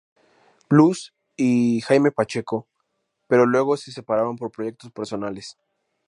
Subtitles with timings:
[0.67, 2.67] Blues y Jaime Pacheco;
[3.27, 5.59] pero luego se separaron por proyectos personales.